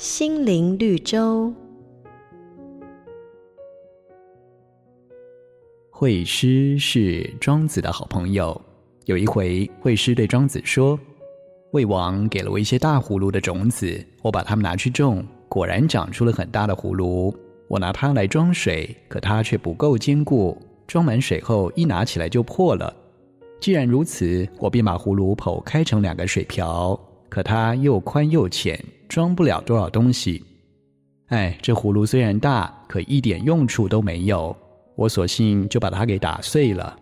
[0.00, 1.52] 心灵绿洲。
[5.90, 8.58] 惠施是庄子的好朋友。
[9.04, 10.98] 有一回，惠施对庄子说
[11.72, 17.36] ：“魏王给了我一些大葫芦的种子，我把它们拿去种，果然长出了很大的葫芦。
[17.68, 20.56] 我拿它来装水，可它却不够坚固，
[20.86, 22.90] 装满水后一拿起来就破了。
[23.60, 26.98] 既然如此，我便把葫芦剖开成两个水瓢，
[27.28, 30.42] 可它又宽又浅，装不了多少东西。
[31.26, 34.56] 哎，这葫芦虽然大，可一点用处都没有。”
[34.96, 36.96] 我索性就把它给打碎了。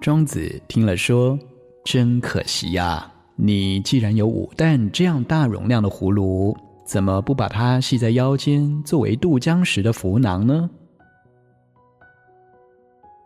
[0.00, 1.38] 庄子听了说
[1.84, 3.10] ：“真可惜呀！
[3.34, 10.70] 你既然有五担这样大容量的葫芦，怎么不把它系在腰间，作为渡江时的浮囊呢？”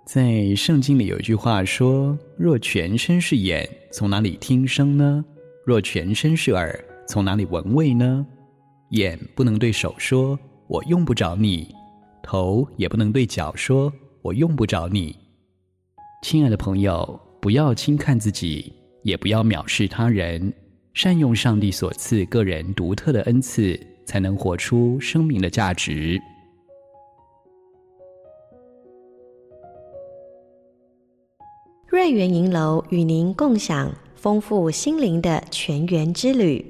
[0.07, 5.25] 在圣经里有一句话说：“若全身是眼，从哪里听声呢？
[5.65, 6.79] 若全身是耳，
[7.11, 8.25] 从哪里闻味呢？
[8.91, 10.39] 眼不能对手说
[10.71, 11.75] ：‘我用不着你。’”
[12.23, 15.19] 头也不能对脚说：“我用不着你。”
[16.23, 20.53] 亲爱的朋友，不要轻看自己，也不要藐视他人，
[20.95, 26.17] 善用上帝所赐个人独特的恩赐，才能活出生命的价值。
[31.89, 36.70] 瑞园银楼与您共享丰富心灵的泉源之旅。